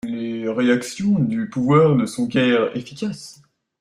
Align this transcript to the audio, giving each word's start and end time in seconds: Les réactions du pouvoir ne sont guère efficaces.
Les 0.07 0.49
réactions 0.49 1.19
du 1.19 1.47
pouvoir 1.47 1.93
ne 1.95 2.07
sont 2.07 2.25
guère 2.25 2.75
efficaces. 2.75 3.43